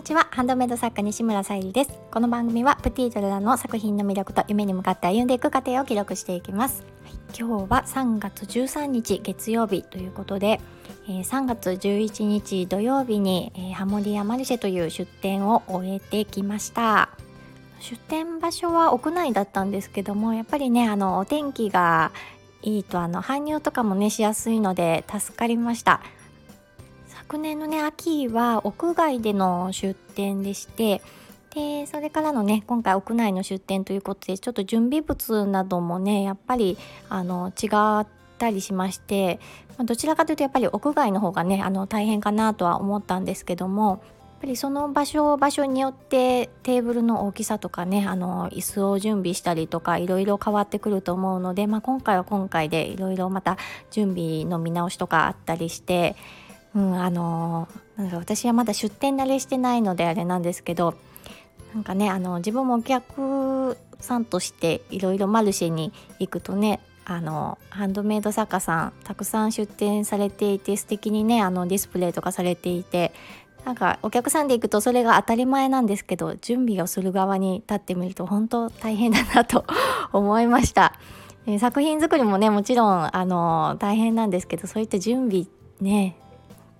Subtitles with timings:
[0.00, 0.28] にちは。
[0.30, 1.90] ハンドメイド作家西村さゆりです。
[2.10, 10.58] この番組はプティートラの作品の魅力と夢に向かって歩んでいく過程を記録していきます、はい、今日は3月13日月曜日ということで、
[11.06, 17.10] えー、3月11日土曜日に、えー、ハモリアマルシェという出店を終えてきました。
[17.80, 22.10] 出店場所は屋内だったんですけどもやっぱりねあのお天気が
[22.62, 26.00] いいとあの搬入とかもねしやすいので助かりました。
[27.30, 31.00] 昨年のね秋は屋外での出店でして
[31.54, 36.76] でそれからのね今回屋内の出店ということでちょっと準備物などもねやっぱり
[37.08, 37.68] あの違
[38.00, 38.06] っ
[38.36, 39.38] たりしまして
[39.78, 44.00] どちらかというとやっぱり屋外の方がねあの大変かなとは思ったんですけどもやっ
[44.40, 53.56] ぱりその場所場所によってテーブルの大きさとかねあの椅子を準備したりとかいろいろ変わってくると思うので、まあ、今回は今回でいろいろまた
[53.92, 56.16] 準備の見直しとかあったりして
[56.74, 60.94] うん、あのなんか私はまだ出店慣れしてないのであれなんですけど
[61.74, 73.12] なんかねあの自分もお客さんとしていろいろマルシェに行くとねあのハンドメイド作家さんたくさん出店されていて素敵にねあのディスプレイとかされていて
[73.64, 79.64] なんかお客さんで行くとそれが当たり前なんですけど準備をする側に立ってみると本当大変だなと
[80.12, 80.94] 思いました。
[81.58, 85.46] 作品作りもねもちろんあの大変なんですけどそういった準備
[85.80, 86.14] ね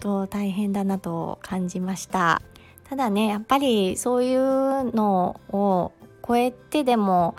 [0.00, 2.42] と大変だなと感じました
[2.88, 5.92] ただねやっぱりそういうのを
[6.26, 7.36] 超えてでも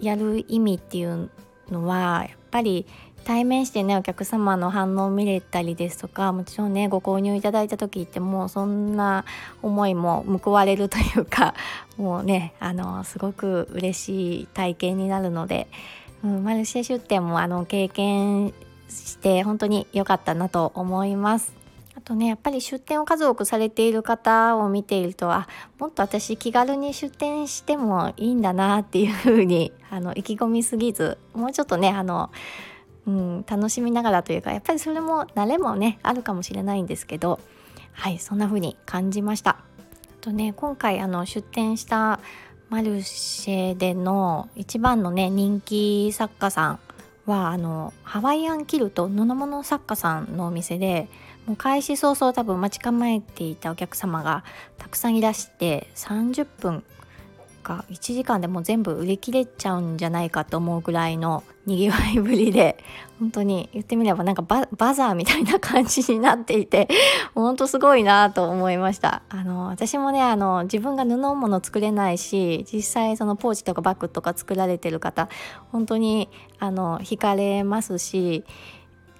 [0.00, 1.30] やる意味っていう
[1.70, 2.86] のはやっぱり
[3.24, 9.24] 対面してねお客様の反応を見れたりですとかもちろんねご購入いただいた時ってもうそんな
[9.60, 11.54] 思いも報われるというか
[11.98, 15.68] もうねあのすごく嬉しい体験になるので、
[16.24, 18.54] うん、マルシェ出店もあの経験
[18.88, 21.57] して本当に良かったなと思います。
[21.98, 25.48] あとねやっぱり出店を数多くされている方を見ているとあ
[25.80, 32.30] もっと私気軽に出店してもいいんだなっていうふうにあの意気込みすぎずもうちょっとねあの、
[33.08, 37.40] うん、楽しみながらというかやっぱりそれも慣れもねあるかもしれないんですけど
[37.94, 39.50] はいそんな風に感じました。
[39.50, 39.58] あ
[40.20, 42.20] とね今回あの出店した
[42.68, 46.78] マルシェでの一番のね人気作家さん
[47.26, 51.08] はあのハワイアンキルト布物作家さんのお店で
[51.48, 54.44] もう開始早々多分待ち構えていたお客様が
[54.76, 56.84] たくさんいらして30分
[57.68, 62.78] か1時間でもう全部売り切れちゃうんじゃないかと思うぐらいのにぎわいぶりで
[63.20, 66.88] 本当に言ってみればなんかバザーみたいな感じになっていて
[67.34, 69.22] 本当すごいなと思いました。
[69.28, 75.28] あの私もねあの自分が布物作れないし実際そのポーチとかバッグとか作られてる方
[75.72, 76.28] 本当に
[76.58, 78.44] あの惹かれますし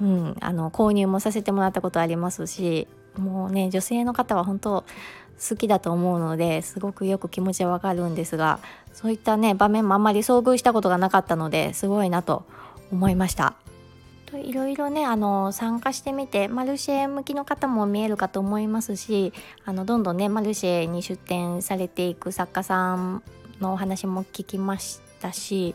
[0.00, 2.86] うん、あの購入もさせてもらったことありますし
[3.16, 4.84] もうね女性の方は本当
[5.50, 8.58] 好きだと思うのですごくよく気持ちはわかるんですが
[8.92, 12.46] そういったね場面もあんまり遭遇したことがなかったのですごいなと
[12.90, 13.54] 思いました。
[14.34, 19.32] いろいろねあの参加してみてマルシェ向きの方も見えるかと思いますし
[19.64, 23.22] あのどんどんねマルシェに出展されていく作家さん
[23.60, 25.74] のお話も聞きましたし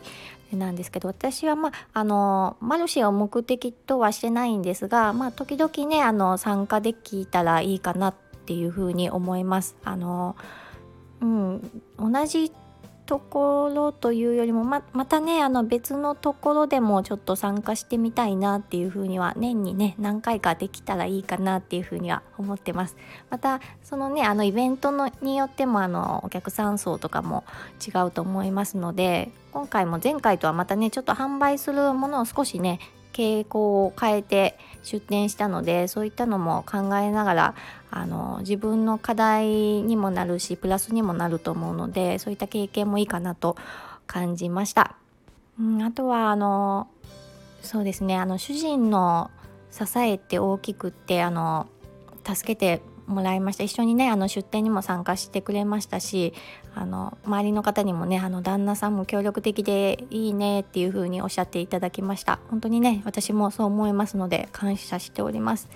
[0.56, 8.14] なんですけど私はまああのマルシェを目的とはしてないんですがまあ時々ねあの参加できたらいいかなっ
[8.46, 9.76] ていうふうに思います。
[9.84, 10.36] あの
[11.20, 12.50] うん、同じ
[13.12, 22.96] ところというよりもままたねあの別のところでもちょっと参加してみたいなっていうふうには年にね何回かできたらいいかなっていうふうには思ってます。
[23.28, 27.44] またそのねあのイベントのによってもあのお客さん層とかも
[27.86, 32.80] 違うと思いますので今回も前回とはまたねちょっと販売するものを少しね
[33.12, 37.54] 傾向を変えて出店したのでそういったのも考えながら
[37.90, 43.56] あの自分の課題にもなるしプラスにもなると思うのでそういった経験もいいかなと
[44.06, 44.96] 感じました。
[45.60, 46.88] うん、あとはあの
[47.62, 49.30] そうですねあの主人の
[49.70, 51.66] 支えって大きくってあの
[52.24, 53.64] 助けてもらいました。
[53.64, 56.32] 一緒にねあの出店にも参加してくれましたし
[56.74, 62.38] あの周りの方にもねあの旦那さんも協力的でいいねっていう風におっしゃっていただきました。
[62.50, 65.68] 本当にね私もそう思いますので感謝しております。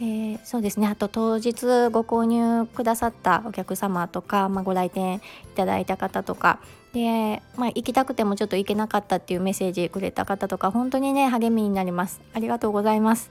[0.00, 0.88] えー、そうですね。
[0.88, 5.20] あと当日ご購入くださったお客様とか、まあ、ご来店い
[5.54, 6.58] ただいた方とか。
[6.92, 12.20] で、まあ、行きたくてもちょっと行けなかったっていうメッセージくれた方とか本当にね励みになります。
[12.34, 13.30] ありがとうございます。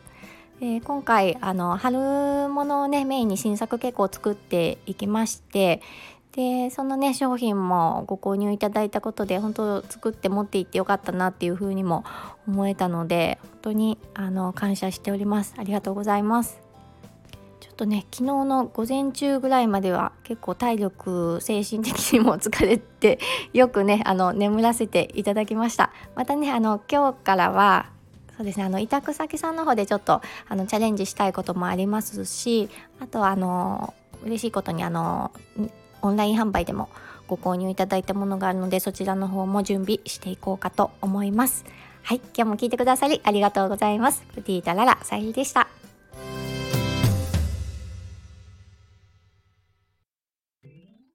[0.64, 1.98] えー、今回あの春
[2.48, 5.82] 物をねメインに新作結構作っていきまして
[6.34, 12.06] でそのね商品もご購入いただいたことで本当作って持っていってよかったなっていうふうにも
[12.48, 15.56] 思えたので本当にあの感謝しております。
[15.58, 16.60] ありがとうございます。
[17.60, 23.20] ちょっとね昨日の午前中ぐらいまでは結構体力精神的にも疲れて
[23.52, 25.92] よくねあの眠らせていただきました。
[26.16, 27.90] またねあの今日からは
[28.42, 28.64] そうですね。
[28.64, 33.94] あの委託先さんの方でちょっとあのチャレンジしたいこともありますしあとあの
[34.24, 35.32] 嬉しいことにあの
[36.02, 36.90] オンライン販売でも
[37.28, 41.66] ご購入いただいたものがあるのでそちらの方も準備していこうかと思います。
[42.02, 42.18] はい。
[42.18, 44.24] 今日も聞いてくださりありがとうございます。
[44.34, 45.81] プティータララさゆりでした。